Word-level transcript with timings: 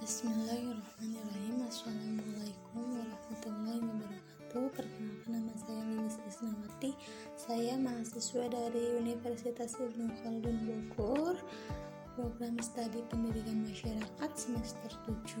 Bismillahirrahmanirrahim. 0.00 1.60
Assalamualaikum 1.68 2.84
warahmatullahi 2.88 3.84
wabarakatuh. 3.84 4.64
Perkenalkan 4.72 5.28
nama 5.28 5.52
saya 5.60 5.82
Lilis 5.92 6.16
Isnawati. 6.24 6.96
Saya 7.36 7.76
mahasiswa 7.76 8.48
dari 8.48 8.96
Universitas 8.96 9.76
Ibnu 9.76 10.08
Khaldun 10.24 10.56
Bogor 10.64 11.36
Program 12.20 12.52
Studi 12.60 13.00
Pendidikan 13.08 13.64
Masyarakat 13.64 14.30
semester 14.36 14.92
7 15.08 15.40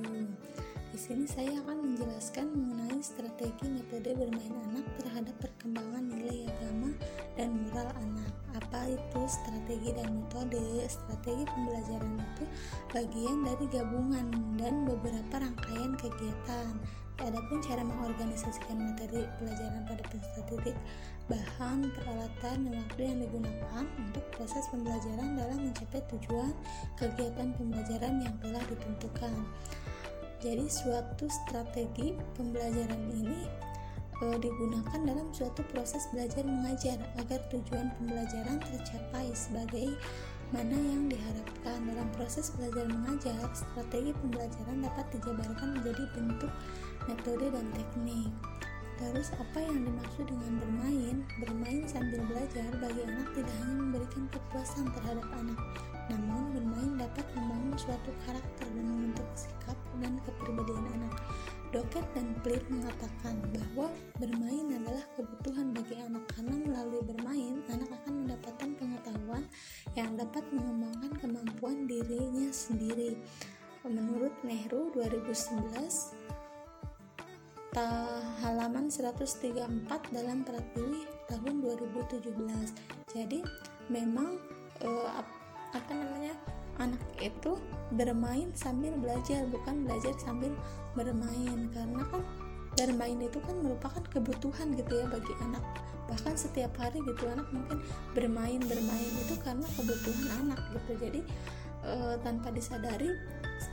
Di 0.88 0.96
sini 0.96 1.28
saya 1.28 1.60
akan 1.60 1.92
menjelaskan 1.92 2.56
mengenai 2.56 3.04
strategi 3.04 3.68
metode 3.68 4.16
bermain 4.16 4.56
anak 4.72 4.88
terhadap 4.96 5.36
perkembangan 5.44 6.08
nilai 6.08 6.48
agama 6.48 6.96
dan 7.36 7.52
moral 7.68 7.92
anak. 8.00 8.32
Apa 8.56 8.96
itu 8.96 9.20
strategi 9.28 9.92
dan 9.92 10.24
metode? 10.24 10.64
Strategi 10.88 11.44
pembelajaran 11.52 12.16
itu 12.16 12.44
bagian 12.96 13.38
dari 13.44 13.66
gabungan 13.68 14.26
dan 14.56 14.88
beberapa 14.88 15.36
rangkaian 15.36 15.92
kegiatan 16.00 16.72
Adapun 17.20 17.60
cara 17.60 17.84
mengorganisasikan 17.84 18.80
materi 18.80 19.28
pelajaran 19.36 19.84
pada 19.84 20.02
peserta 20.08 20.40
titik, 20.48 20.76
bahan, 21.28 21.92
peralatan, 21.92 22.56
dan 22.64 22.74
waktu 22.80 23.00
yang 23.04 23.18
digunakan 23.20 23.84
untuk 24.00 24.24
proses 24.32 24.64
pembelajaran 24.72 25.36
dalam 25.36 25.58
mencapai 25.68 26.00
tujuan 26.16 26.56
kegiatan 26.96 27.52
pembelajaran 27.60 28.24
yang 28.24 28.34
telah 28.40 28.64
ditentukan. 28.72 29.34
Jadi 30.40 30.66
suatu 30.72 31.28
strategi 31.28 32.16
pembelajaran 32.40 33.12
ini 33.12 33.44
e, 34.24 34.24
digunakan 34.40 35.00
dalam 35.04 35.28
suatu 35.36 35.60
proses 35.68 36.08
belajar 36.16 36.40
mengajar 36.48 36.96
agar 37.20 37.44
tujuan 37.52 37.92
pembelajaran 38.00 38.56
tercapai 38.64 39.28
sebagai 39.36 39.92
mana 40.50 40.74
yang 40.74 41.06
diharapkan 41.06 41.78
dalam 41.86 42.08
proses 42.16 42.50
belajar 42.58 42.82
mengajar 42.90 43.38
strategi 43.54 44.10
pembelajaran 44.18 44.82
dapat 44.82 45.06
dijabarkan 45.14 45.68
menjadi 45.78 46.04
bentuk 46.16 46.52
metode 47.10 47.50
dan 47.50 47.66
teknik 47.74 48.30
Terus 49.00 49.32
apa 49.32 49.64
yang 49.64 49.80
dimaksud 49.88 50.28
dengan 50.28 50.60
bermain? 50.60 51.24
Bermain 51.40 51.82
sambil 51.88 52.20
belajar 52.28 52.68
bagi 52.84 53.00
anak 53.08 53.32
tidak 53.32 53.56
hanya 53.64 53.74
memberikan 53.80 54.24
kepuasan 54.28 54.86
terhadap 54.92 55.24
anak, 55.40 55.60
namun 56.12 56.52
bermain 56.52 57.00
dapat 57.00 57.24
membangun 57.32 57.80
suatu 57.80 58.12
karakter 58.28 58.68
dan 58.68 58.84
membentuk 58.84 59.24
sikap 59.32 59.78
dan 60.04 60.20
kepribadian 60.28 60.84
anak. 61.00 61.16
Doket 61.72 62.04
dan 62.12 62.36
Pelit 62.44 62.66
mengatakan 62.68 63.40
bahwa 63.56 63.88
bermain 64.20 64.68
adalah 64.68 65.04
kebutuhan 65.16 65.72
bagi 65.72 65.96
anak 65.96 66.24
karena 66.36 66.56
melalui 66.60 67.00
bermain 67.00 67.56
anak 67.72 67.88
akan 68.04 68.14
mendapatkan 68.26 68.70
pengetahuan 68.76 69.44
yang 69.96 70.12
dapat 70.12 70.44
mengembangkan 70.52 71.12
kemampuan 71.24 71.88
dirinya 71.88 72.52
sendiri. 72.52 73.16
Menurut 73.80 74.34
Nehru 74.44 74.92
2011 74.92 76.39
halaman 78.42 78.90
134 78.90 79.86
dalam 80.10 80.42
Pratiwi 80.42 81.06
tahun 81.30 81.54
2017. 81.62 82.34
Jadi 83.14 83.46
memang 83.86 84.34
eh, 84.82 85.10
apa 85.70 85.92
namanya 85.94 86.34
anak 86.82 87.02
itu 87.22 87.54
bermain 87.94 88.50
sambil 88.58 88.90
belajar 88.98 89.46
bukan 89.46 89.86
belajar 89.86 90.14
sambil 90.18 90.50
bermain. 90.98 91.70
Karena 91.70 92.02
kan 92.10 92.22
bermain 92.74 93.18
itu 93.22 93.38
kan 93.38 93.56
merupakan 93.62 94.02
kebutuhan 94.10 94.74
gitu 94.74 94.98
ya 94.98 95.06
bagi 95.06 95.34
anak. 95.38 95.62
Bahkan 96.10 96.34
setiap 96.34 96.74
hari 96.74 96.98
gitu 97.06 97.22
anak 97.30 97.46
mungkin 97.54 97.86
bermain 98.18 98.58
bermain 98.66 99.12
itu 99.14 99.38
karena 99.46 99.66
kebutuhan 99.78 100.26
anak 100.42 100.58
gitu. 100.74 101.06
Jadi 101.06 101.20
e, 101.86 102.18
tanpa 102.26 102.50
disadari 102.50 103.14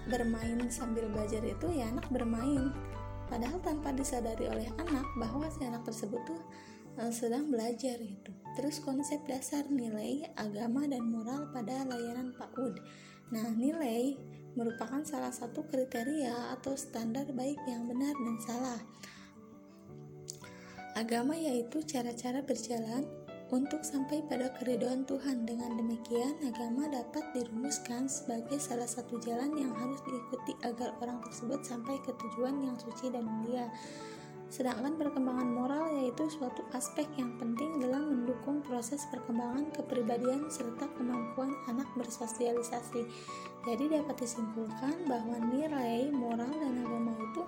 bermain 0.05 0.59
sambil 0.69 1.09
belajar 1.09 1.41
itu 1.41 1.67
ya 1.73 1.89
anak 1.89 2.05
bermain 2.13 2.69
padahal 3.27 3.59
tanpa 3.61 3.93
disadari 3.93 4.47
oleh 4.47 4.67
anak 4.81 5.07
bahwa 5.19 5.47
si 5.51 5.63
anak 5.67 5.83
tersebut 5.83 6.19
tuh 6.25 6.41
e, 6.97 7.11
sedang 7.11 7.51
belajar 7.51 7.99
gitu 7.99 8.31
terus 8.55 8.81
konsep 8.81 9.21
dasar 9.27 9.67
nilai 9.69 10.25
agama 10.39 10.87
dan 10.89 11.05
moral 11.07 11.51
pada 11.53 11.85
layanan 11.85 12.33
PAUD 12.35 12.79
Nah, 13.27 13.51
nilai 13.51 14.15
merupakan 14.55 15.03
salah 15.03 15.35
satu 15.35 15.67
kriteria 15.67 16.55
atau 16.55 16.79
standar 16.79 17.27
baik 17.35 17.59
yang 17.67 17.83
benar 17.83 18.15
dan 18.15 18.37
salah. 18.39 18.81
Agama 20.95 21.35
yaitu 21.35 21.83
cara-cara 21.83 22.41
berjalan 22.41 23.03
untuk 23.47 23.79
sampai 23.83 24.23
pada 24.27 24.51
keriduan 24.59 25.07
Tuhan. 25.07 25.47
Dengan 25.47 25.79
demikian, 25.79 26.35
agama 26.43 26.91
dapat 26.91 27.23
dirumuskan 27.31 28.11
sebagai 28.11 28.59
salah 28.59 28.87
satu 28.87 29.15
jalan 29.23 29.55
yang 29.55 29.71
harus 29.71 30.03
diikuti 30.03 30.53
agar 30.67 30.95
orang 30.99 31.23
tersebut 31.23 31.63
sampai 31.63 31.95
ke 32.03 32.11
tujuan 32.15 32.59
yang 32.59 32.75
suci 32.75 33.07
dan 33.07 33.23
mulia. 33.23 33.71
Sedangkan 34.47 34.95
perkembangan 34.95 35.49
moral 35.51 35.91
yaitu 35.99 36.23
suatu 36.31 36.63
aspek 36.71 37.03
yang 37.19 37.35
penting 37.35 37.83
dalam 37.83 38.15
mendukung 38.15 38.63
proses 38.63 39.03
perkembangan 39.11 39.75
kepribadian 39.75 40.47
serta 40.47 40.87
kemampuan 40.95 41.51
anak 41.67 41.87
bersosialisasi. 41.99 43.03
Jadi 43.67 43.85
dapat 43.91 44.15
disimpulkan 44.23 45.03
bahwa 45.03 45.35
nilai 45.51 46.07
moral 46.15 46.47
dan 46.47 46.79
agama 46.79 47.11
itu 47.19 47.43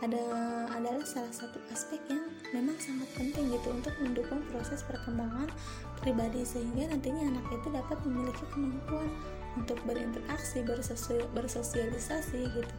ada 0.00 0.24
adalah 0.72 1.04
salah 1.04 1.32
satu 1.32 1.60
aspek 1.68 2.00
yang 2.08 2.24
memang 2.56 2.76
sangat 2.80 3.04
penting 3.20 3.52
gitu 3.52 3.68
untuk 3.68 3.92
mendukung 4.00 4.40
proses 4.48 4.80
perkembangan 4.88 5.52
pribadi 6.00 6.40
sehingga 6.40 6.88
nantinya 6.88 7.36
anak 7.36 7.46
itu 7.52 7.68
dapat 7.68 7.98
memiliki 8.08 8.44
kemampuan 8.48 9.12
untuk 9.60 9.76
berinteraksi 9.84 10.64
bersosialisasi 11.36 12.40
gitu. 12.48 12.74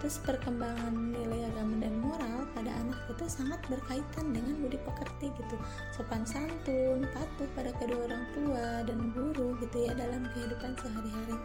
Terus 0.00 0.16
perkembangan 0.24 1.14
nilai 1.14 1.46
agama 1.52 1.76
dan 1.78 1.94
moral 2.00 2.48
pada 2.56 2.72
anak 2.72 2.98
itu 3.10 3.24
sangat 3.28 3.60
berkaitan 3.68 4.32
dengan 4.32 4.56
budi 4.64 4.80
pekerti 4.80 5.30
gitu. 5.34 5.56
Sopan 5.94 6.24
santun 6.24 7.04
patuh 7.12 7.48
pada 7.54 7.70
kedua 7.78 8.08
orang 8.08 8.24
tua 8.34 8.66
dan 8.88 9.12
guru 9.12 9.54
gitu 9.60 9.76
ya 9.86 9.92
dalam 9.94 10.24
kehidupan 10.32 10.72
sehari-hari. 10.80 11.38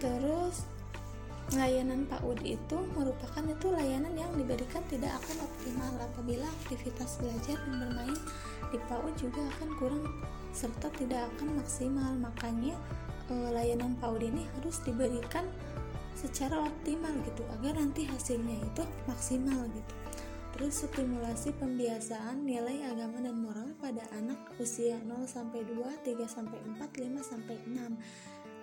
Terus 0.00 0.68
layanan 1.50 2.06
PAUD 2.06 2.46
itu 2.46 2.78
merupakan 2.94 3.42
itu 3.42 3.66
layanan 3.74 4.14
yang 4.14 4.30
diberikan 4.38 4.86
tidak 4.86 5.18
akan 5.18 5.42
optimal. 5.42 5.92
Apabila 5.98 6.46
aktivitas 6.62 7.18
belajar 7.18 7.58
dan 7.66 7.74
bermain 7.82 8.18
di 8.70 8.78
PAUD 8.86 9.14
juga 9.18 9.42
akan 9.58 9.68
kurang 9.82 10.04
serta 10.54 10.86
tidak 10.94 11.26
akan 11.34 11.58
maksimal. 11.58 12.12
Makanya 12.22 12.78
eh, 13.34 13.48
layanan 13.50 13.98
PAUD 13.98 14.22
ini 14.22 14.46
harus 14.58 14.78
diberikan 14.86 15.42
secara 16.14 16.60
optimal 16.60 17.14
gitu 17.26 17.42
agar 17.58 17.82
nanti 17.82 18.06
hasilnya 18.06 18.54
itu 18.70 18.82
maksimal 19.10 19.66
gitu. 19.74 19.94
Terus 20.50 20.82
stimulasi 20.86 21.56
pembiasaan 21.56 22.44
nilai 22.44 22.84
agama 22.84 23.22
dan 23.22 23.38
moral 23.38 23.70
pada 23.80 24.02
anak 24.12 24.38
usia 24.60 24.98
0 25.08 25.24
sampai 25.24 25.62
2, 25.64 26.04
3 26.04 26.26
sampai 26.26 26.58
4, 26.76 26.76
5 27.06 27.22
sampai 27.22 27.56
6 27.64 27.96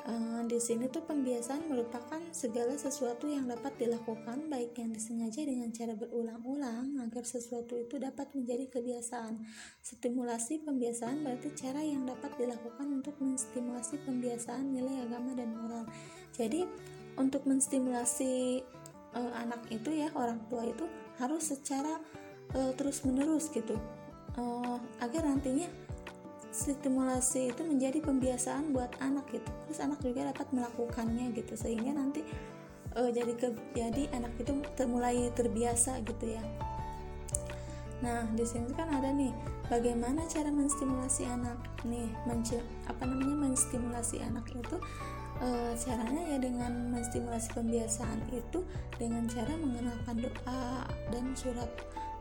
Uh, 0.07 0.39
di 0.47 0.55
sini 0.55 0.87
tuh 0.87 1.03
pembiasaan 1.03 1.67
merupakan 1.67 2.23
segala 2.31 2.79
sesuatu 2.79 3.27
yang 3.27 3.43
dapat 3.43 3.75
dilakukan 3.75 4.47
baik 4.47 4.79
yang 4.79 4.95
disengaja 4.95 5.43
dengan 5.43 5.67
cara 5.75 5.99
berulang-ulang 5.99 7.03
agar 7.03 7.27
sesuatu 7.27 7.75
itu 7.75 7.99
dapat 7.99 8.31
menjadi 8.31 8.71
kebiasaan. 8.71 9.43
Stimulasi 9.83 10.63
pembiasaan 10.63 11.27
berarti 11.27 11.51
cara 11.59 11.83
yang 11.83 12.07
dapat 12.07 12.39
dilakukan 12.39 12.87
untuk 12.87 13.19
menstimulasi 13.19 13.99
pembiasaan 14.07 14.71
nilai 14.71 15.11
agama 15.11 15.35
dan 15.35 15.51
moral. 15.51 15.83
Jadi 16.31 16.63
untuk 17.19 17.43
menstimulasi 17.43 18.63
uh, 19.11 19.31
anak 19.43 19.67
itu 19.75 19.91
ya 19.91 20.07
orang 20.15 20.39
tua 20.47 20.71
itu 20.71 20.87
harus 21.19 21.51
secara 21.51 21.99
uh, 22.55 22.71
terus 22.79 23.03
menerus 23.03 23.51
gitu 23.51 23.75
uh, 24.37 24.77
agar 25.03 25.27
nantinya 25.27 25.67
stimulasi 26.57 27.53
itu 27.53 27.61
menjadi 27.61 28.01
pembiasaan 28.01 28.73
buat 28.73 28.89
anak 28.97 29.29
gitu. 29.29 29.49
Terus 29.69 29.79
anak 29.79 30.01
juga 30.01 30.33
dapat 30.33 30.49
melakukannya 30.49 31.29
gitu 31.37 31.53
sehingga 31.53 31.93
nanti 31.93 32.25
uh, 32.97 33.13
jadi 33.13 33.33
ke 33.37 33.53
jadi 33.77 34.09
anak 34.17 34.33
itu 34.41 34.57
mulai 34.89 35.29
terbiasa 35.37 36.01
gitu 36.01 36.33
ya. 36.33 36.41
Nah 38.01 38.29
di 38.33 38.45
sini 38.45 38.73
kan 38.77 38.89
ada 38.93 39.09
nih 39.09 39.33
bagaimana 39.69 40.25
cara 40.29 40.53
menstimulasi 40.53 41.25
anak 41.25 41.57
nih 41.81 42.07
apa 42.87 43.03
namanya 43.03 43.49
menstimulasi 43.49 44.21
anak 44.21 44.45
itu 44.53 44.77
e, 45.41 45.49
caranya 45.81 46.21
ya 46.29 46.37
dengan 46.37 46.93
menstimulasi 46.93 47.49
pembiasaan 47.57 48.21
itu 48.31 48.61
dengan 49.01 49.25
cara 49.25 49.53
mengenalkan 49.57 50.23
doa 50.23 50.85
dan 51.09 51.25
surat 51.33 51.69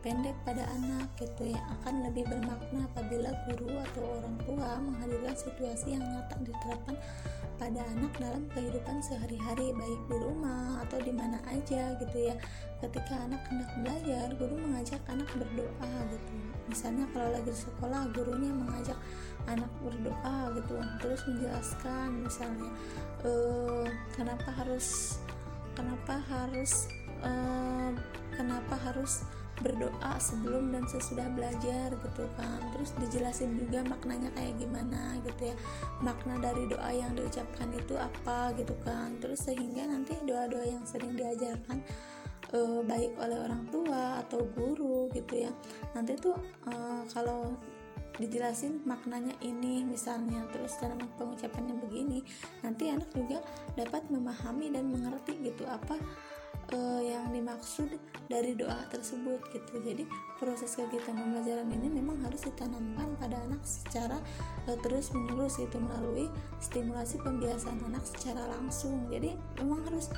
pendek 0.07 0.39
pada 0.47 0.63
anak 0.79 1.11
gitu 1.19 1.51
ya. 1.51 1.59
Akan 1.75 2.07
lebih 2.07 2.23
bermakna 2.31 2.87
apabila 2.95 3.35
guru 3.51 3.75
atau 3.91 4.23
orang 4.23 4.37
tua 4.47 4.71
menghadirkan 4.79 5.35
situasi 5.35 5.99
yang 5.99 6.07
nyata 6.07 6.39
diterapkan 6.47 6.95
pada 7.59 7.83
anak 7.91 8.13
dalam 8.23 8.47
kehidupan 8.55 9.03
sehari-hari 9.03 9.75
baik 9.75 10.01
di 10.07 10.17
rumah 10.23 10.79
atau 10.87 11.03
di 11.03 11.11
mana 11.11 11.43
aja 11.51 11.99
gitu 11.99 12.19
ya. 12.31 12.39
Ketika 12.79 13.19
anak 13.27 13.43
hendak 13.51 13.71
belajar 13.83 14.27
guru 14.39 14.55
mengajak 14.55 15.03
anak 15.11 15.27
berdoa 15.35 15.93
gitu. 16.15 16.35
Misalnya 16.71 17.11
kalau 17.11 17.35
lagi 17.35 17.51
di 17.51 17.59
sekolah 17.59 18.01
gurunya 18.15 18.53
mengajak 18.55 18.99
anak 19.47 19.71
berdoa 19.83 20.39
gitu 20.59 20.75
terus 20.99 21.23
menjelaskan 21.31 22.09
misalnya 22.27 22.69
uh, 23.23 23.87
kenapa 24.19 24.51
harus 24.59 25.19
kenapa 25.79 26.19
harus 26.27 26.91
uh, 27.23 27.95
kenapa 28.35 28.75
harus 28.83 29.23
berdoa 29.65 30.21
sebelum 30.21 30.69
dan 30.73 30.85
sesudah 30.85 31.27
belajar 31.33 31.93
gitu 31.93 32.25
kan. 32.37 32.61
Terus 32.77 32.91
dijelasin 33.01 33.57
juga 33.57 33.81
maknanya 33.87 34.29
kayak 34.37 34.55
gimana 34.61 35.17
gitu 35.25 35.53
ya. 35.53 35.57
Makna 36.05 36.37
dari 36.41 36.69
doa 36.69 36.91
yang 36.93 37.13
diucapkan 37.17 37.73
itu 37.73 37.95
apa 37.97 38.53
gitu 38.57 38.77
kan. 38.85 39.17
Terus 39.21 39.41
sehingga 39.49 39.89
nanti 39.89 40.17
doa-doa 40.25 40.67
yang 40.67 40.85
sering 40.85 41.17
diajarkan 41.17 41.81
uh, 42.53 42.81
baik 42.85 43.17
oleh 43.17 43.39
orang 43.41 43.65
tua 43.73 44.21
atau 44.21 44.45
guru 44.53 45.09
gitu 45.17 45.49
ya. 45.49 45.53
Nanti 45.97 46.17
tuh 46.21 46.37
uh, 46.69 47.03
kalau 47.11 47.57
dijelasin 48.17 48.81
maknanya 48.89 49.37
ini 49.45 49.85
misalnya 49.85 50.41
terus 50.49 50.81
dalam 50.81 50.97
pengucapannya 51.21 51.77
begini 51.85 52.25
nanti 52.65 52.89
anak 52.89 53.13
juga 53.13 53.45
dapat 53.77 54.09
memahami 54.09 54.73
dan 54.73 54.89
mengerti 54.89 55.37
gitu 55.45 55.69
apa 55.69 56.01
uh, 56.75 57.03
yang 57.03 57.31
dimaksud 57.31 57.91
dari 58.27 58.59
doa 58.59 58.87
tersebut 58.91 59.39
gitu. 59.55 59.79
Jadi 59.83 60.03
proses 60.41 60.75
kegiatan 60.75 61.15
pembelajaran 61.15 61.69
ini 61.71 61.89
memang 61.89 62.19
harus 62.27 62.43
ditanamkan 62.43 63.15
pada 63.21 63.39
anak 63.47 63.63
secara 63.63 64.19
uh, 64.67 64.79
terus 64.83 65.15
menerus 65.15 65.61
gitu 65.61 65.79
melalui 65.79 66.27
stimulasi 66.59 67.23
pembiasaan 67.23 67.79
anak 67.87 68.03
secara 68.03 68.43
langsung. 68.51 69.07
Jadi 69.13 69.39
memang 69.63 69.87
harus 69.87 70.11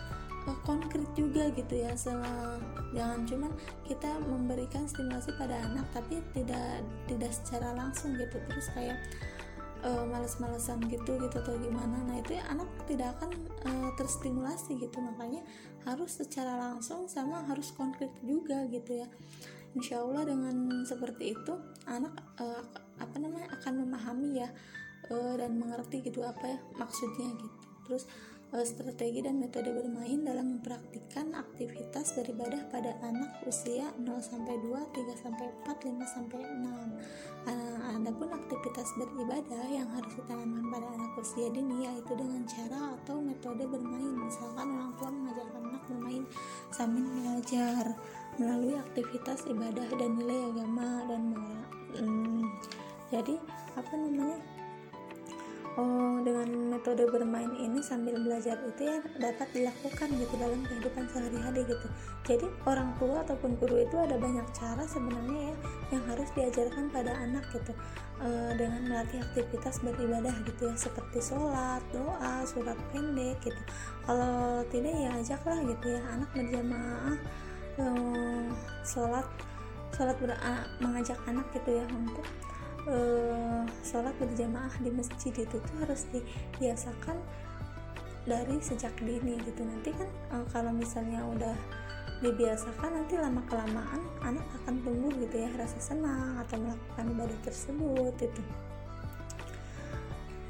uh, 0.49 0.59
konkret 0.65 1.09
juga 1.12 1.53
gitu 1.53 1.75
ya 1.85 1.93
selama 1.93 2.56
jangan 2.97 3.21
cuma 3.29 3.49
kita 3.85 4.11
memberikan 4.25 4.89
stimulasi 4.89 5.37
pada 5.37 5.61
anak 5.69 5.85
tapi 5.93 6.25
tidak 6.33 6.81
tidak 7.11 7.33
secara 7.33 7.77
langsung 7.77 8.17
gitu. 8.17 8.41
Terus 8.49 8.69
kayak 8.73 8.97
uh, 9.85 10.05
males-malesan 10.07 10.83
gitu 10.91 11.19
gitu 11.19 11.37
atau 11.39 11.55
gimana. 11.59 12.03
Nah 12.07 12.19
itu 12.19 12.39
ya 12.39 12.45
anak 12.51 12.69
tidak 12.87 13.19
akan 13.19 13.31
uh, 13.67 13.91
terstimulasi 13.95 14.79
gitu. 14.79 14.99
Makanya 14.99 15.43
harus 15.87 16.19
secara 16.19 16.59
langsung 16.59 17.07
sama 17.07 17.45
harus 17.47 17.71
konkret 17.75 18.11
juga 18.23 18.67
gitu 18.71 19.05
ya. 19.05 19.09
Insya 19.77 20.01
Allah 20.01 20.25
dengan 20.25 20.87
seperti 20.89 21.37
itu 21.37 21.53
anak 21.87 22.15
uh, 22.41 22.65
apa 22.99 23.17
namanya 23.21 23.53
akan 23.61 23.85
memahami 23.87 24.43
ya 24.43 24.49
uh, 25.13 25.35
dan 25.37 25.55
mengerti 25.61 26.03
gitu 26.03 26.25
apa 26.25 26.57
ya 26.57 26.59
maksudnya 26.81 27.29
gitu. 27.37 27.67
Terus 27.89 28.05
strategi 28.65 29.21
dan 29.21 29.37
metode 29.37 29.69
bermain 29.77 30.25
dalam 30.25 30.56
mempraktikkan 30.56 31.37
aktivitas 31.37 32.17
beribadah 32.17 32.65
pada 32.73 32.97
anak 33.05 33.45
usia 33.45 33.93
0 34.00 34.09
sampai 34.25 34.56
2, 34.65 34.73
3 34.73 35.25
sampai 35.25 35.47
4, 35.69 35.85
5 35.85 36.15
sampai 36.17 36.41
6 36.41 37.69
Adapun 38.09 38.31
aktivitas 38.33 38.89
beribadah 38.97 39.69
yang 39.69 39.85
harus 39.93 40.17
ditanamkan 40.17 40.65
pada 40.73 40.89
anak 40.97 41.12
usia 41.21 41.53
dini 41.53 41.85
yaitu 41.85 42.17
dengan 42.17 42.41
cara 42.49 42.97
atau 42.97 43.21
metode 43.21 43.69
bermain. 43.69 44.17
Misalkan 44.17 44.65
orang 44.65 44.93
tua 44.97 45.11
mengajarkan 45.12 45.62
anak 45.69 45.83
bermain 45.93 46.25
sambil 46.73 47.05
belajar 47.05 47.85
melalui 48.41 48.81
aktivitas 48.81 49.45
ibadah 49.45 49.89
dan 49.93 50.11
nilai 50.17 50.41
agama 50.41 50.89
dan 51.05 51.21
moral. 51.37 51.65
Hmm, 52.00 52.43
jadi 53.12 53.35
apa 53.77 53.93
namanya? 53.93 54.58
Oh, 55.79 56.19
dengan 56.27 56.75
metode 56.75 57.07
bermain 57.07 57.55
ini 57.55 57.79
sambil 57.79 58.19
belajar 58.19 58.59
itu 58.67 58.91
ya 58.91 58.99
dapat 59.23 59.49
dilakukan 59.55 60.09
gitu 60.19 60.35
dalam 60.35 60.61
kehidupan 60.67 61.07
sehari-hari 61.09 61.63
gitu. 61.65 61.89
Jadi 62.27 62.47
orang 62.67 62.93
tua 62.99 63.23
ataupun 63.23 63.55
guru 63.63 63.87
itu 63.87 63.97
ada 63.97 64.19
banyak 64.19 64.45
cara 64.53 64.83
sebenarnya 64.85 65.55
ya 65.55 65.57
yang 65.95 66.05
harus 66.11 66.29
diajarkan 66.35 66.91
pada 66.91 67.15
anak 67.15 67.47
gitu. 67.55 67.73
E, 68.19 68.29
dengan 68.59 68.83
melatih 68.91 69.23
aktivitas 69.23 69.79
beribadah 69.79 70.35
gitu 70.43 70.67
ya 70.67 70.75
seperti 70.75 71.19
sholat 71.23 71.83
doa 71.95 72.43
surat 72.45 72.77
pendek 72.91 73.39
gitu. 73.47 73.63
Kalau 74.03 74.67
tidak 74.75 74.95
ya 74.99 75.11
ajaklah 75.23 75.59
gitu 75.63 75.87
ya 75.95 76.03
anak 76.11 76.29
berjamaah 76.35 77.17
e, 77.79 77.85
sholat 78.83 79.27
sholat 79.95 80.17
berdoa 80.19 80.55
mengajak 80.83 81.19
anak 81.27 81.47
gitu 81.55 81.81
ya 81.81 81.87
untuk 81.91 82.27
uh, 82.87 83.58
sholat 83.88 84.12
berjamaah 84.20 84.76
di 84.85 84.93
masjid 84.93 85.32
itu 85.32 85.56
tuh 85.56 85.76
harus 85.81 86.05
dibiasakan 86.12 87.17
dari 88.29 88.61
sejak 88.61 88.93
dini 89.00 89.40
gitu. 89.40 89.64
Nanti 89.64 89.96
kan 89.96 90.08
uh, 90.37 90.44
kalau 90.52 90.69
misalnya 90.76 91.25
udah 91.25 91.56
dibiasakan 92.19 92.90
nanti 92.99 93.14
lama 93.14 93.40
kelamaan 93.46 94.02
anak 94.26 94.43
akan 94.62 94.75
tumbuh 94.82 95.12
gitu 95.23 95.38
ya 95.38 95.50
rasa 95.55 95.79
senang 95.79 96.35
atau 96.43 96.58
melakukan 96.58 97.06
ibadah 97.14 97.38
tersebut 97.46 98.14
itu 98.19 98.43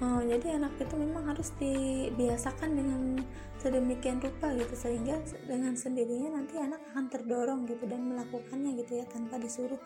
oh, 0.00 0.20
jadi 0.24 0.56
anak 0.56 0.80
itu 0.80 0.94
memang 0.96 1.28
harus 1.28 1.52
dibiasakan 1.60 2.72
dengan 2.72 3.20
sedemikian 3.60 4.22
rupa 4.22 4.54
gitu 4.56 4.74
sehingga 4.78 5.20
dengan 5.44 5.76
sendirinya 5.76 6.40
nanti 6.40 6.56
anak 6.56 6.80
akan 6.94 7.04
terdorong 7.12 7.68
gitu 7.68 7.84
dan 7.84 8.00
melakukannya 8.06 8.78
gitu 8.80 9.02
ya 9.02 9.04
tanpa 9.10 9.36
disuruh 9.36 9.80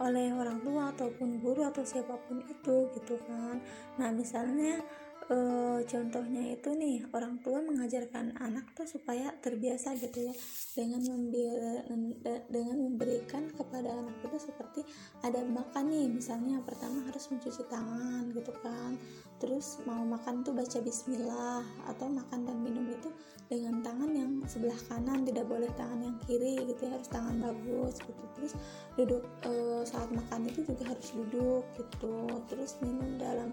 oleh 0.00 0.32
orang 0.32 0.62
tua 0.64 0.92
ataupun 0.94 1.42
guru 1.42 1.66
atau 1.66 1.84
siapa 1.84 2.16
pun 2.28 2.40
itu 2.46 2.88
gitu 2.96 3.16
kan. 3.28 3.60
Nah 4.00 4.08
misalnya 4.14 4.80
e, 5.28 5.36
contohnya 5.86 6.42
itu 6.52 6.70
nih 6.74 7.06
orang 7.14 7.38
tua 7.40 7.62
mengajarkan 7.62 8.36
anak 8.40 8.72
tuh 8.74 8.88
supaya 8.88 9.30
terbiasa 9.38 9.94
gitu 9.98 10.32
ya 10.32 10.34
dengan 10.74 11.02
dengan 12.48 12.76
memberikan 12.78 13.52
kepada 13.52 13.92
anak 13.92 14.16
itu 14.24 14.38
seperti 14.50 14.80
ada 15.22 15.40
makan 15.44 15.92
nih 15.92 16.08
misalnya 16.10 16.58
pertama 16.64 17.04
harus 17.06 17.28
mencuci 17.30 17.62
tangan 17.68 18.32
gitu 18.34 18.52
kan 18.60 18.96
terus 19.42 19.82
mau 19.82 20.06
makan 20.06 20.46
tuh 20.46 20.54
baca 20.54 20.78
bismillah 20.78 21.66
atau 21.90 22.06
makan 22.06 22.46
dan 22.46 22.56
minum 22.62 22.86
itu 22.86 23.10
dengan 23.50 23.82
tangan 23.82 24.14
yang 24.14 24.32
sebelah 24.46 24.78
kanan 24.86 25.26
tidak 25.26 25.50
boleh 25.50 25.66
tangan 25.74 25.98
yang 25.98 26.16
kiri 26.22 26.62
gitu 26.62 26.86
ya 26.86 26.94
harus 26.94 27.10
tangan 27.10 27.42
bagus 27.42 27.98
gitu. 27.98 28.24
Terus 28.38 28.52
duduk 28.94 29.22
e, 29.42 29.52
saat 29.82 30.08
makan 30.14 30.46
itu 30.46 30.62
juga 30.62 30.94
harus 30.94 31.08
duduk 31.10 31.66
gitu 31.74 32.14
terus 32.46 32.78
minum 32.80 33.18
dalam 33.18 33.50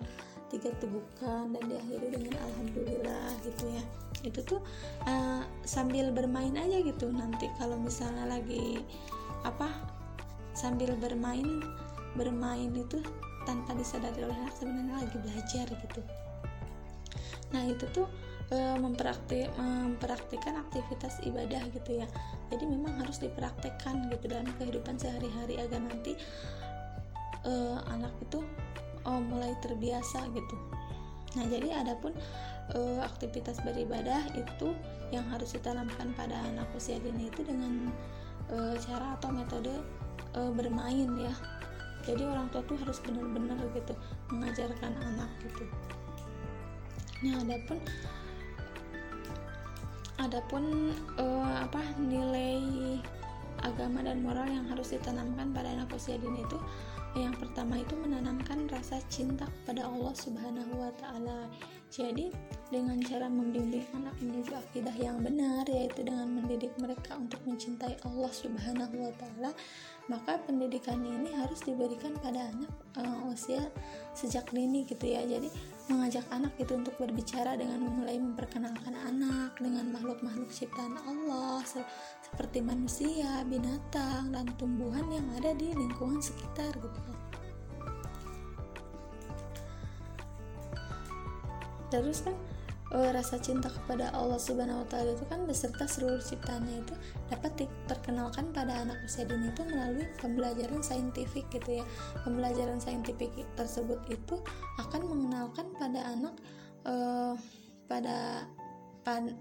tiga 0.54 0.70
tegukan 0.78 1.50
dan 1.50 1.64
diakhiri 1.66 2.08
dengan 2.14 2.38
alhamdulillah 2.38 3.34
gitu 3.42 3.66
ya. 3.74 3.84
Itu 4.20 4.40
tuh 4.44 4.60
uh, 5.08 5.48
sambil 5.64 6.12
bermain 6.12 6.52
aja 6.58 6.84
gitu 6.84 7.08
nanti 7.08 7.48
kalau 7.56 7.80
misalnya 7.80 8.28
lagi 8.28 8.84
apa 9.48 9.70
sambil 10.52 10.92
bermain 11.00 11.64
bermain 12.18 12.74
itu 12.76 13.00
tanpa 13.50 13.74
disadari 13.74 14.22
oleh 14.22 14.38
anak 14.46 14.54
sebenarnya 14.54 14.96
lagi 15.02 15.18
belajar 15.18 15.66
gitu. 15.74 16.02
Nah 17.50 17.66
itu 17.66 17.86
tuh 17.90 18.06
uh, 18.54 18.78
mempraktik 18.78 19.50
mempraktikkan 19.58 20.62
aktivitas 20.70 21.18
ibadah 21.26 21.66
gitu 21.74 21.98
ya. 21.98 22.08
Jadi 22.54 22.70
memang 22.70 23.02
harus 23.02 23.18
dipraktekkan 23.18 24.14
gitu 24.14 24.30
dalam 24.30 24.46
kehidupan 24.62 25.02
sehari-hari 25.02 25.58
agar 25.58 25.82
nanti 25.82 26.14
uh, 27.50 27.82
anak 27.90 28.14
itu 28.22 28.46
oh, 29.10 29.18
mulai 29.18 29.58
terbiasa 29.66 30.30
gitu. 30.30 30.56
Nah 31.38 31.46
jadi 31.50 31.82
adapun 31.82 32.14
uh, 32.78 33.02
aktivitas 33.02 33.62
beribadah 33.66 34.30
itu 34.38 34.78
yang 35.10 35.26
harus 35.34 35.58
ditanamkan 35.58 36.14
pada 36.14 36.38
anak 36.54 36.70
usia 36.78 37.02
dini 37.02 37.34
itu 37.34 37.42
dengan 37.42 37.90
uh, 38.54 38.78
cara 38.78 39.18
atau 39.18 39.34
metode 39.34 39.74
uh, 40.38 40.52
bermain 40.54 41.10
ya 41.18 41.34
jadi 42.04 42.24
orang 42.28 42.48
tua 42.52 42.62
tuh 42.68 42.78
harus 42.80 43.00
benar-benar 43.04 43.60
gitu 43.76 43.94
mengajarkan 44.32 44.94
anak 45.00 45.30
gitu 45.44 45.64
nah 47.20 47.36
adapun 47.44 47.78
adapun 50.20 50.64
uh, 51.20 51.64
apa 51.68 51.82
nilai 52.00 52.60
agama 53.60 54.00
dan 54.04 54.24
moral 54.24 54.48
yang 54.48 54.64
harus 54.72 54.96
ditanamkan 54.96 55.52
pada 55.52 55.68
anak 55.76 55.92
usia 55.92 56.16
dini 56.16 56.44
itu 56.44 56.60
yang 57.18 57.34
pertama 57.34 57.82
itu 57.82 57.98
menanamkan 57.98 58.70
rasa 58.70 59.02
cinta 59.10 59.50
kepada 59.62 59.90
Allah 59.90 60.14
Subhanahu 60.14 60.74
wa 60.78 60.94
taala. 61.02 61.50
Jadi, 61.90 62.30
dengan 62.70 63.02
cara 63.02 63.26
membimbing 63.26 63.82
anak 63.98 64.14
menuju 64.22 64.54
akidah 64.54 64.94
yang 64.94 65.26
benar 65.26 65.66
yaitu 65.66 66.06
dengan 66.06 66.30
mendidik 66.30 66.70
mereka 66.78 67.18
untuk 67.18 67.42
mencintai 67.50 67.98
Allah 68.06 68.30
Subhanahu 68.30 68.94
wa 68.94 69.14
taala, 69.18 69.52
maka 70.06 70.38
pendidikan 70.46 71.02
ini 71.02 71.34
harus 71.34 71.66
diberikan 71.66 72.14
pada 72.22 72.54
anak 72.54 72.70
uh, 72.94 73.34
usia 73.34 73.74
sejak 74.14 74.46
dini 74.54 74.86
gitu 74.86 75.02
ya. 75.02 75.26
Jadi, 75.26 75.50
mengajak 75.90 76.30
anak 76.30 76.54
itu 76.62 76.78
untuk 76.78 76.94
berbicara 77.02 77.58
dengan 77.58 77.82
mulai 77.82 78.22
memperkenalkan 78.22 78.94
anak 78.94 79.58
dengan 79.58 79.90
makhluk-makhluk 79.90 80.54
ciptaan 80.54 80.94
Allah 81.10 81.66
seperti 82.22 82.62
manusia, 82.62 83.42
binatang, 83.50 84.30
dan 84.30 84.46
tumbuhan 84.62 85.10
yang 85.10 85.26
ada 85.42 85.58
di 85.58 85.74
lingkungan 85.74 86.22
sekitar 86.22 86.78
gitu 86.78 87.19
Terus 91.90 92.26
kan 92.26 92.36
e, 92.94 92.98
rasa 93.14 93.38
cinta 93.38 93.70
kepada 93.70 94.10
Allah 94.14 94.38
Subhanahu 94.42 94.86
wa 94.86 94.88
taala 94.90 95.14
itu 95.14 95.26
kan 95.30 95.46
beserta 95.46 95.86
seluruh 95.86 96.22
ciptaannya 96.22 96.86
itu 96.86 96.94
dapat 97.30 97.66
diperkenalkan 97.66 98.50
pada 98.54 98.86
anak 98.86 98.98
usia 99.06 99.26
dini 99.26 99.50
itu 99.50 99.62
melalui 99.66 100.06
pembelajaran 100.22 100.82
saintifik 100.82 101.46
gitu 101.54 101.82
ya. 101.82 101.86
Pembelajaran 102.26 102.82
saintifik 102.82 103.34
tersebut 103.54 104.00
itu 104.10 104.36
akan 104.82 105.02
mengenalkan 105.06 105.70
pada 105.78 106.02
anak 106.14 106.34
e, 106.86 106.94
pada 107.90 108.46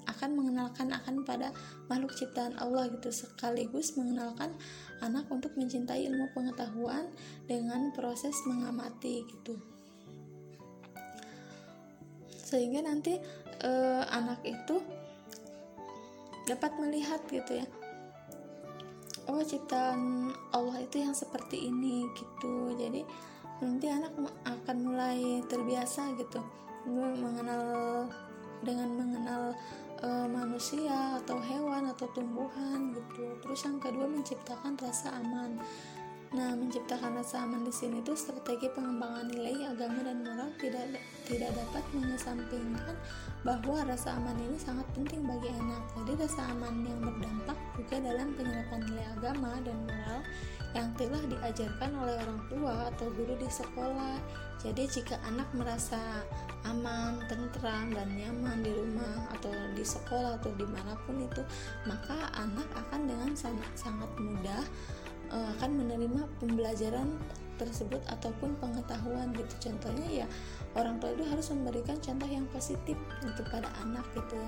akan 0.08 0.30
mengenalkan 0.32 0.88
akan 0.88 1.28
pada 1.28 1.52
makhluk 1.92 2.16
ciptaan 2.16 2.56
Allah 2.56 2.88
gitu 2.88 3.12
sekaligus 3.12 4.00
mengenalkan 4.00 4.56
anak 5.04 5.28
untuk 5.28 5.52
mencintai 5.60 6.08
ilmu 6.08 6.32
pengetahuan 6.32 7.12
dengan 7.44 7.92
proses 7.92 8.32
mengamati 8.48 9.28
gitu 9.28 9.60
sehingga 12.48 12.80
nanti 12.80 13.20
eh, 13.60 14.02
anak 14.08 14.40
itu 14.48 14.80
dapat 16.48 16.72
melihat 16.80 17.20
gitu 17.28 17.60
ya. 17.60 17.66
Oh 19.28 19.44
ciptaan 19.44 20.32
Allah 20.56 20.80
itu 20.80 21.04
yang 21.04 21.12
seperti 21.12 21.68
ini 21.68 22.08
gitu. 22.16 22.72
Jadi 22.72 23.04
nanti 23.60 23.86
anak 23.92 24.16
akan 24.48 24.76
mulai 24.80 25.44
terbiasa 25.44 26.16
gitu. 26.16 26.40
Mengenal 26.88 28.08
dengan 28.64 28.88
mengenal 28.96 29.52
e, 30.00 30.08
manusia 30.32 31.20
atau 31.20 31.36
hewan 31.44 31.92
atau 31.92 32.08
tumbuhan 32.16 32.96
gitu. 32.96 33.36
Terus 33.44 33.60
yang 33.68 33.76
kedua 33.76 34.08
menciptakan 34.08 34.80
rasa 34.80 35.12
aman 35.20 35.60
Nah, 36.28 36.52
menciptakan 36.52 37.16
rasa 37.16 37.48
aman 37.48 37.64
di 37.64 37.72
sini 37.72 38.04
itu 38.04 38.12
strategi 38.12 38.68
pengembangan 38.68 39.32
nilai 39.32 39.64
agama 39.72 40.04
dan 40.04 40.20
moral 40.20 40.52
tidak 40.60 41.00
tidak 41.24 41.56
dapat 41.56 41.80
mengesampingkan 41.96 42.92
bahwa 43.48 43.80
rasa 43.88 44.12
aman 44.12 44.36
ini 44.36 44.60
sangat 44.60 44.84
penting 44.92 45.24
bagi 45.24 45.48
anak. 45.56 45.88
Jadi 45.96 46.12
rasa 46.20 46.52
aman 46.52 46.84
yang 46.84 47.00
berdampak 47.00 47.56
juga 47.80 47.96
dalam 48.04 48.36
penyerapan 48.36 48.80
nilai 48.84 49.06
agama 49.16 49.50
dan 49.64 49.76
moral 49.88 50.20
yang 50.76 50.88
telah 51.00 51.22
diajarkan 51.32 51.90
oleh 51.96 52.14
orang 52.20 52.40
tua 52.52 52.74
atau 52.92 53.08
guru 53.16 53.34
di 53.40 53.48
sekolah. 53.48 54.16
Jadi 54.60 54.84
jika 54.84 55.16
anak 55.24 55.48
merasa 55.56 56.28
aman, 56.68 57.24
tentram, 57.24 57.88
dan 57.88 58.12
nyaman 58.12 58.60
di 58.60 58.76
rumah 58.76 59.32
atau 59.32 59.54
di 59.72 59.80
sekolah 59.80 60.36
atau 60.36 60.52
di 60.60 60.68
mana 60.68 60.92
pun 61.08 61.24
itu, 61.24 61.40
maka 61.88 62.28
anak 62.36 62.68
akan 62.76 63.08
dengan 63.08 63.32
sangat 63.32 63.72
sangat 63.80 64.12
mudah 64.20 64.60
akan 65.28 65.70
menerima 65.84 66.24
pembelajaran 66.40 67.08
tersebut 67.58 68.00
ataupun 68.08 68.54
pengetahuan 68.62 69.34
gitu. 69.34 69.68
Contohnya 69.68 70.24
ya 70.24 70.26
orang 70.78 71.02
tua 71.02 71.12
itu 71.12 71.26
harus 71.26 71.50
memberikan 71.50 71.98
contoh 71.98 72.28
yang 72.30 72.46
positif 72.54 72.96
gitu 73.20 73.42
pada 73.50 73.68
anak 73.82 74.06
gitu. 74.14 74.38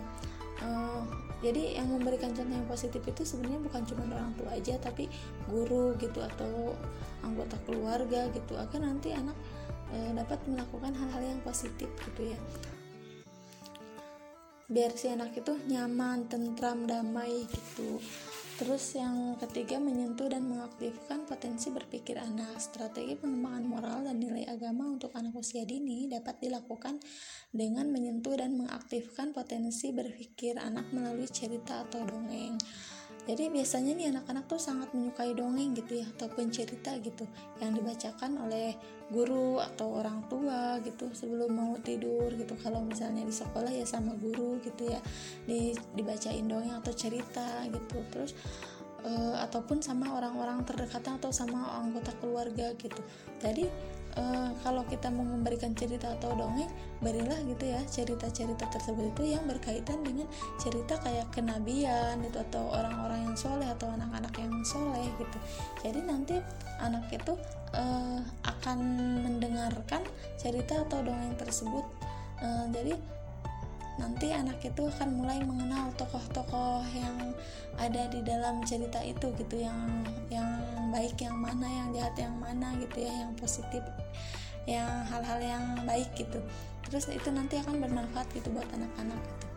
Uh, 0.60 1.08
jadi 1.40 1.80
yang 1.80 1.88
memberikan 1.88 2.36
contoh 2.36 2.52
yang 2.52 2.68
positif 2.68 3.00
itu 3.08 3.24
sebenarnya 3.24 3.64
bukan 3.64 3.82
cuma 3.88 4.04
orang 4.12 4.36
tua 4.36 4.52
aja 4.52 4.76
tapi 4.76 5.08
guru 5.48 5.96
gitu 5.96 6.20
atau 6.20 6.76
anggota 7.24 7.56
keluarga 7.64 8.28
gitu 8.28 8.60
agar 8.60 8.84
nanti 8.84 9.16
anak 9.16 9.32
uh, 9.88 10.12
dapat 10.12 10.36
melakukan 10.44 10.92
hal-hal 10.92 11.22
yang 11.36 11.40
positif 11.40 11.88
gitu 11.88 12.36
ya. 12.36 12.38
Biar 14.70 14.94
si 14.94 15.10
anak 15.10 15.34
itu 15.34 15.58
nyaman, 15.66 16.30
tentram, 16.30 16.86
damai 16.86 17.42
gitu. 17.50 17.98
Terus 18.60 18.92
yang 18.92 19.40
ketiga 19.40 19.80
menyentuh 19.80 20.28
dan 20.28 20.44
mengaktifkan 20.44 21.24
potensi 21.24 21.72
berpikir 21.72 22.20
anak. 22.20 22.60
Strategi 22.60 23.16
pengembangan 23.16 23.64
moral 23.64 23.98
dan 24.04 24.20
nilai 24.20 24.44
agama 24.52 24.84
untuk 24.84 25.16
anak 25.16 25.32
usia 25.32 25.64
dini 25.64 26.04
dapat 26.12 26.44
dilakukan 26.44 27.00
dengan 27.56 27.88
menyentuh 27.88 28.36
dan 28.36 28.60
mengaktifkan 28.60 29.32
potensi 29.32 29.96
berpikir 29.96 30.60
anak 30.60 30.92
melalui 30.92 31.24
cerita 31.24 31.88
atau 31.88 32.04
dongeng 32.04 32.60
jadi 33.28 33.52
biasanya 33.52 33.92
nih 33.94 34.06
anak-anak 34.16 34.44
tuh 34.48 34.56
sangat 34.56 34.88
menyukai 34.96 35.36
dongeng 35.36 35.76
gitu 35.76 36.00
ya 36.00 36.06
ataupun 36.16 36.48
cerita 36.48 36.96
gitu 37.04 37.28
yang 37.60 37.76
dibacakan 37.76 38.40
oleh 38.48 38.74
guru 39.12 39.60
atau 39.60 40.00
orang 40.00 40.24
tua 40.30 40.80
gitu 40.80 41.10
sebelum 41.12 41.52
mau 41.52 41.74
tidur 41.82 42.32
gitu. 42.32 42.56
Kalau 42.62 42.80
misalnya 42.80 43.26
di 43.26 43.34
sekolah 43.34 43.68
ya 43.68 43.84
sama 43.84 44.16
guru 44.16 44.56
gitu 44.64 44.88
ya 44.88 45.02
di, 45.44 45.76
dibacain 45.92 46.46
dongeng 46.48 46.80
atau 46.80 46.94
cerita 46.96 47.66
gitu. 47.68 48.00
Terus 48.08 48.32
uh, 49.04 49.36
ataupun 49.44 49.84
sama 49.84 50.16
orang-orang 50.16 50.64
terdekat 50.64 51.04
atau 51.04 51.28
sama 51.28 51.76
anggota 51.76 52.14
keluarga 52.18 52.72
gitu. 52.80 53.02
Jadi 53.42 53.68
uh, 54.16 54.50
kalau 54.64 54.82
kita 54.88 55.12
mau 55.12 55.22
memberikan 55.22 55.74
cerita 55.76 56.14
atau 56.18 56.34
dongeng 56.34 56.70
berilah 56.98 57.38
gitu 57.46 57.64
ya 57.70 57.80
cerita-cerita 57.86 58.66
tersebut 58.70 59.14
itu 59.14 59.34
yang 59.36 59.44
berkaitan 59.46 60.02
dengan 60.02 60.26
cerita 60.58 60.98
kayak 61.00 61.30
kenabian 61.32 62.20
itu 62.24 62.38
atau 62.50 62.70
orang-orang 62.74 63.30
yang 63.30 63.36
soleh 63.36 63.68
atau 63.68 63.88
anak-anak 63.92 64.34
yang 64.36 64.52
soleh 64.66 65.06
gitu. 65.16 65.38
Jadi 65.84 66.00
nanti 66.04 66.36
anak 66.80 67.08
itu 67.12 67.36
uh, 67.76 68.20
akan 68.44 68.78
mendengarkan 69.24 70.02
cerita 70.36 70.82
atau 70.88 71.00
dongeng 71.04 71.36
tersebut. 71.38 71.84
Uh, 72.40 72.64
jadi 72.72 72.96
nanti 74.00 74.32
anak 74.32 74.56
itu 74.64 74.88
akan 74.88 75.20
mulai 75.20 75.38
mengenal 75.44 75.92
tokoh-tokoh 76.00 76.80
yang 76.96 77.36
ada 77.76 78.08
di 78.08 78.24
dalam 78.24 78.64
cerita 78.64 79.04
itu 79.04 79.28
gitu 79.36 79.60
yang 79.60 79.76
yang 80.32 80.48
baik 80.88 81.20
yang 81.20 81.36
mana 81.36 81.68
yang 81.68 81.88
jahat 81.92 82.16
yang 82.16 82.34
mana 82.40 82.72
gitu 82.80 83.04
ya 83.04 83.12
yang 83.28 83.32
positif 83.36 83.84
yang 84.64 84.88
hal-hal 85.12 85.38
yang 85.40 85.64
baik 85.84 86.08
gitu. 86.16 86.40
Terus 86.88 87.12
itu 87.12 87.28
nanti 87.28 87.60
akan 87.60 87.84
bermanfaat 87.84 88.26
gitu 88.32 88.48
buat 88.50 88.66
anak-anak 88.72 89.20
gitu 89.20 89.49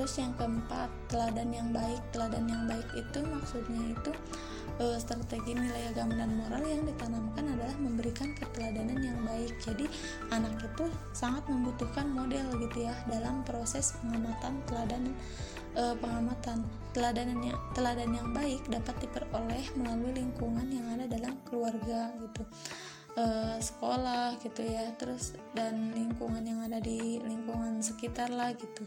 terus 0.00 0.16
yang 0.16 0.32
keempat 0.40 0.88
teladan 1.12 1.52
yang 1.52 1.68
baik. 1.76 2.00
Teladan 2.08 2.48
yang 2.48 2.64
baik 2.64 2.88
itu 2.96 3.20
maksudnya 3.20 3.92
itu 3.92 4.12
uh, 4.80 4.96
strategi 4.96 5.52
nilai 5.52 5.92
agama 5.92 6.16
dan 6.16 6.40
moral 6.40 6.64
yang 6.64 6.88
ditanamkan 6.88 7.44
adalah 7.44 7.76
memberikan 7.76 8.32
keteladanan 8.32 8.96
yang 8.96 9.20
baik. 9.28 9.52
Jadi 9.60 9.84
anak 10.32 10.56
itu 10.56 10.88
sangat 11.12 11.44
membutuhkan 11.52 12.08
model 12.16 12.48
gitu 12.64 12.88
ya 12.88 12.96
dalam 13.12 13.44
proses 13.44 13.92
pengamatan 14.00 14.56
teladan 14.64 15.04
uh, 15.76 15.92
pengamatan. 16.00 16.64
Teladan 16.96 17.36
yang 17.44 17.60
teladan 17.76 18.10
yang 18.16 18.32
baik 18.32 18.64
dapat 18.72 18.96
diperoleh 19.04 19.68
melalui 19.76 20.16
lingkungan 20.16 20.64
yang 20.64 20.96
ada 20.96 21.12
dalam 21.12 21.36
keluarga 21.44 22.08
gitu. 22.24 22.48
Uh, 23.20 23.60
sekolah 23.60 24.38
gitu 24.40 24.64
ya 24.64 24.96
terus 24.96 25.34
dan 25.52 25.92
lingkungan 25.92 26.40
yang 26.46 26.62
ada 26.62 26.78
di 26.78 27.18
lingkungan 27.18 27.82
sekitar 27.82 28.30
lah 28.30 28.54
gitu 28.54 28.86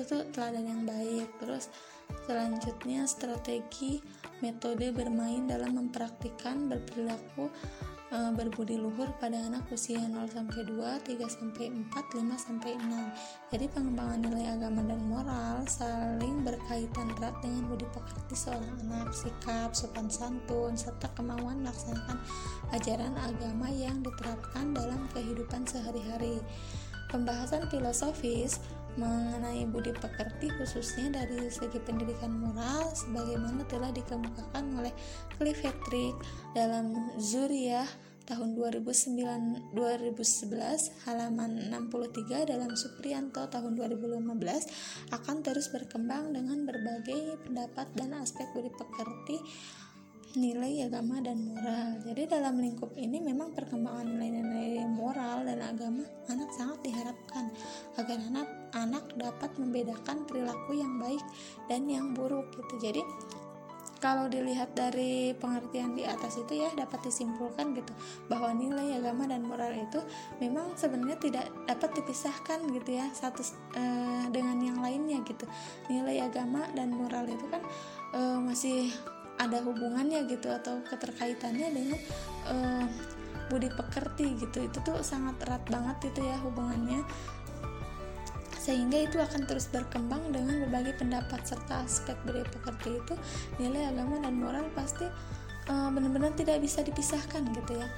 itu 0.00 0.16
tuh 0.16 0.24
teladan 0.32 0.64
yang 0.64 0.82
baik 0.88 1.28
terus 1.36 1.68
selanjutnya 2.24 3.04
strategi 3.04 4.00
metode 4.40 4.88
bermain 4.96 5.44
dalam 5.44 5.76
mempraktikkan 5.76 6.72
berperilaku 6.72 7.52
e, 8.08 8.16
berbudi 8.32 8.80
luhur 8.80 9.12
pada 9.20 9.36
anak 9.36 9.68
usia 9.68 10.00
0 10.00 10.24
sampai 10.24 10.64
2, 10.64 11.04
3 11.04 11.20
sampai 11.28 11.68
4, 11.68 12.16
5 12.16 12.32
sampai 12.32 12.72
6. 12.80 13.52
Jadi 13.52 13.66
pengembangan 13.76 14.20
nilai 14.24 14.46
agama 14.56 14.80
dan 14.88 15.04
moral 15.04 15.56
saling 15.68 16.48
berkaitan 16.48 17.12
erat 17.20 17.36
dengan 17.44 17.68
budi 17.68 17.84
pekerti 17.92 18.32
seorang 18.32 18.80
anak, 18.88 19.12
sikap, 19.12 19.76
sopan 19.76 20.08
santun, 20.08 20.80
serta 20.80 21.12
kemauan 21.12 21.60
melaksanakan 21.60 22.16
ajaran 22.72 23.12
agama 23.20 23.68
yang 23.68 24.00
diterapkan 24.00 24.72
dalam 24.72 25.04
kehidupan 25.12 25.68
sehari-hari. 25.68 26.40
Pembahasan 27.12 27.66
filosofis 27.66 28.62
mengenai 28.98 29.62
budi 29.70 29.94
pekerti 29.94 30.50
khususnya 30.58 31.22
dari 31.22 31.46
segi 31.52 31.78
pendidikan 31.82 32.32
moral 32.34 32.90
sebagaimana 32.94 33.62
telah 33.70 33.94
dikemukakan 33.94 34.82
oleh 34.82 34.94
Cliff 35.38 35.60
Hetrick 35.62 36.16
dalam 36.56 37.14
Zuriyah 37.20 37.86
tahun 38.30 38.54
2009 38.54 39.74
2011 39.74 41.02
halaman 41.02 41.50
63 41.74 42.46
dalam 42.46 42.70
Supriyanto 42.78 43.42
tahun 43.50 43.74
2015 43.74 45.10
akan 45.10 45.36
terus 45.42 45.66
berkembang 45.74 46.30
dengan 46.30 46.62
berbagai 46.62 47.42
pendapat 47.42 47.90
dan 47.98 48.14
aspek 48.22 48.46
budi 48.54 48.70
pekerti 48.70 49.36
nilai 50.38 50.86
agama 50.86 51.18
dan 51.18 51.42
moral. 51.42 51.98
Jadi 52.06 52.22
dalam 52.30 52.62
lingkup 52.62 52.94
ini 52.94 53.18
memang 53.18 53.50
perkembangan 53.50 54.06
nilai-nilai 54.06 54.86
moral 54.86 55.42
dan 55.42 55.58
agama 55.58 56.06
anak 56.30 56.50
sangat 56.54 56.78
diharapkan 56.86 57.50
agar 57.98 58.18
anak 58.30 58.48
anak 58.76 59.04
dapat 59.18 59.50
membedakan 59.58 60.22
perilaku 60.30 60.78
yang 60.78 61.02
baik 61.02 61.24
dan 61.66 61.90
yang 61.90 62.14
buruk 62.14 62.46
gitu. 62.54 62.90
Jadi 62.90 63.02
kalau 64.00 64.32
dilihat 64.32 64.72
dari 64.72 65.36
pengertian 65.36 65.92
di 65.92 66.08
atas 66.08 66.40
itu 66.40 66.64
ya 66.64 66.72
dapat 66.72 67.04
disimpulkan 67.04 67.76
gitu 67.76 67.92
bahwa 68.32 68.56
nilai 68.56 68.96
agama 68.96 69.28
dan 69.28 69.44
moral 69.44 69.76
itu 69.76 70.00
memang 70.40 70.72
sebenarnya 70.72 71.20
tidak 71.20 71.46
dapat 71.68 72.00
dipisahkan 72.00 72.64
gitu 72.72 72.96
ya 72.96 73.06
satu 73.12 73.44
uh, 73.76 74.24
dengan 74.32 74.56
yang 74.56 74.80
lainnya 74.80 75.20
gitu 75.28 75.44
nilai 75.92 76.24
agama 76.24 76.64
dan 76.72 76.96
moral 76.96 77.28
itu 77.28 77.44
kan 77.52 77.60
uh, 78.16 78.40
masih 78.40 78.88
ada 79.40 79.64
hubungannya 79.64 80.28
gitu 80.28 80.52
atau 80.52 80.84
keterkaitannya 80.84 81.68
dengan 81.72 81.98
uh, 82.52 82.84
budi 83.48 83.72
pekerti 83.72 84.36
gitu. 84.36 84.68
Itu 84.68 84.84
tuh 84.84 85.00
sangat 85.00 85.40
erat 85.48 85.64
banget 85.72 86.12
gitu 86.12 86.28
ya 86.28 86.36
hubungannya. 86.44 87.00
Sehingga 88.60 89.08
itu 89.08 89.16
akan 89.16 89.48
terus 89.48 89.72
berkembang 89.72 90.20
dengan 90.28 90.68
berbagai 90.68 91.00
pendapat 91.00 91.40
serta 91.48 91.88
aspek 91.88 92.14
budi 92.28 92.44
pekerti 92.52 93.00
itu 93.00 93.14
nilai 93.56 93.88
agama 93.88 94.20
dan 94.20 94.36
moral 94.36 94.68
pasti 94.76 95.08
uh, 95.72 95.88
benar-benar 95.88 96.36
tidak 96.36 96.60
bisa 96.60 96.84
dipisahkan 96.84 97.40
gitu 97.56 97.80
ya. 97.80 97.88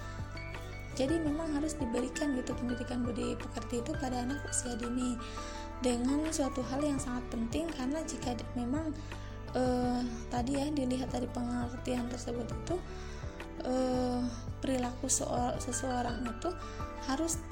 Jadi 0.94 1.18
memang 1.18 1.50
harus 1.56 1.74
diberikan 1.74 2.36
gitu 2.38 2.54
pendidikan 2.54 3.02
budi 3.02 3.34
pekerti 3.34 3.82
itu 3.82 3.90
pada 3.98 4.22
anak 4.22 4.44
usia 4.46 4.76
dini 4.78 5.18
dengan 5.82 6.22
suatu 6.30 6.62
hal 6.70 6.78
yang 6.78 7.00
sangat 7.00 7.26
penting 7.32 7.66
karena 7.74 7.98
jika 8.06 8.38
memang 8.54 8.94
uh, 9.56 10.00
tadi 10.28 10.58
ya 10.58 10.66
dilihat 10.72 11.12
dari 11.12 11.28
pengertian 11.28 12.08
tersebut 12.08 12.46
itu 12.48 12.76
uh, 13.66 14.22
perilaku 14.62 15.10
seseorang 15.58 16.22
itu 16.26 16.50
harus 17.10 17.42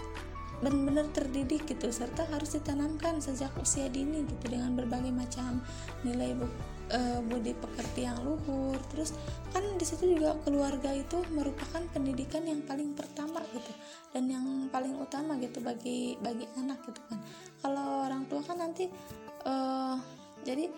benar-benar 0.60 1.08
terdidik 1.16 1.64
gitu 1.64 1.88
serta 1.88 2.28
harus 2.28 2.52
ditanamkan 2.52 3.16
sejak 3.18 3.48
usia 3.56 3.88
dini 3.88 4.28
gitu 4.28 4.52
dengan 4.52 4.76
berbagai 4.76 5.08
macam 5.08 5.64
nilai 6.04 6.36
bu, 6.36 6.44
e, 6.92 7.00
budi 7.24 7.56
pekerti 7.56 8.04
yang 8.04 8.20
luhur. 8.20 8.76
Terus 8.92 9.16
kan 9.56 9.64
di 9.80 9.84
situ 9.88 10.20
juga 10.20 10.36
keluarga 10.44 10.92
itu 10.92 11.24
merupakan 11.32 11.80
pendidikan 11.96 12.44
yang 12.44 12.60
paling 12.68 12.92
pertama 12.92 13.40
gitu 13.56 13.72
dan 14.12 14.28
yang 14.28 14.44
paling 14.68 15.00
utama 15.00 15.40
gitu 15.40 15.64
bagi 15.64 16.20
bagi 16.20 16.44
anak 16.60 16.84
gitu 16.84 17.00
kan. 17.08 17.18
Kalau 17.64 18.04
orang 18.04 18.28
tua 18.28 18.44
kan 18.44 18.60
nanti 18.60 18.84
e, 19.48 19.54
jadi 20.44 20.68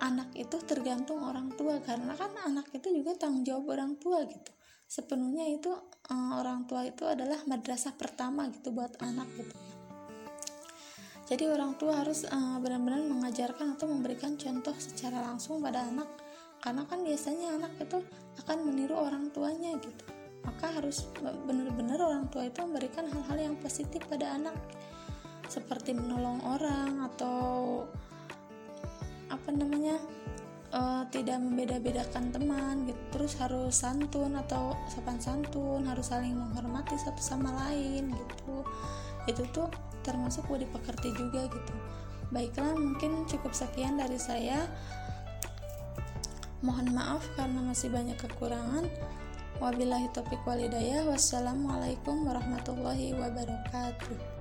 anak 0.00 0.32
itu 0.36 0.56
tergantung 0.64 1.24
orang 1.24 1.52
tua 1.56 1.80
karena 1.80 2.12
kan 2.12 2.32
anak 2.44 2.68
itu 2.72 2.92
juga 2.92 3.16
tanggung 3.16 3.44
jawab 3.44 3.78
orang 3.78 3.96
tua 3.96 4.24
gitu. 4.28 4.52
Sepenuhnya 4.86 5.50
itu 5.50 5.72
uh, 5.74 6.32
orang 6.38 6.68
tua 6.70 6.86
itu 6.86 7.02
adalah 7.02 7.42
madrasah 7.48 7.98
pertama 7.98 8.46
gitu 8.54 8.70
buat 8.70 8.94
anak 9.02 9.26
gitu. 9.34 9.56
Jadi 11.26 11.44
orang 11.50 11.74
tua 11.74 12.06
harus 12.06 12.22
uh, 12.22 12.56
benar-benar 12.62 13.02
mengajarkan 13.02 13.74
atau 13.74 13.90
memberikan 13.90 14.38
contoh 14.38 14.74
secara 14.78 15.18
langsung 15.26 15.58
pada 15.58 15.82
anak. 15.82 16.06
Karena 16.62 16.86
kan 16.86 17.02
biasanya 17.02 17.58
anak 17.58 17.74
itu 17.82 17.98
akan 18.46 18.58
meniru 18.62 18.94
orang 18.94 19.34
tuanya 19.34 19.74
gitu. 19.82 20.06
Maka 20.46 20.78
harus 20.78 21.10
benar-benar 21.18 21.98
orang 21.98 22.30
tua 22.30 22.46
itu 22.46 22.62
memberikan 22.62 23.10
hal-hal 23.10 23.38
yang 23.50 23.56
positif 23.58 24.06
pada 24.06 24.38
anak. 24.38 24.54
Seperti 25.50 25.98
menolong 25.98 26.46
orang 26.46 27.02
atau 27.10 27.82
apa 29.26 29.48
namanya 29.50 29.98
uh, 30.72 31.02
tidak 31.10 31.38
membeda-bedakan 31.42 32.30
teman 32.34 32.86
gitu. 32.88 33.02
Terus 33.14 33.32
harus 33.38 33.74
santun 33.74 34.34
atau 34.36 34.74
sopan 34.90 35.18
santun 35.18 35.86
harus 35.86 36.10
saling 36.10 36.34
menghormati 36.34 36.96
satu 36.98 37.20
sama 37.20 37.50
lain 37.66 38.12
gitu. 38.12 38.64
Itu 39.26 39.42
tuh 39.50 39.68
termasuk 40.06 40.46
budi 40.46 40.66
pekerti 40.70 41.10
juga 41.14 41.50
gitu. 41.50 41.74
Baiklah 42.30 42.74
mungkin 42.74 43.26
cukup 43.26 43.54
sekian 43.54 43.98
dari 43.98 44.18
saya. 44.18 44.66
Mohon 46.64 46.96
maaf 46.98 47.22
karena 47.38 47.62
masih 47.62 47.92
banyak 47.92 48.18
kekurangan. 48.18 48.88
Wabillahi 49.56 50.12
taufiq 50.12 50.44
walidayah 50.44 51.08
wassalamualaikum 51.08 52.28
warahmatullahi 52.28 53.16
wabarakatuh 53.16 54.35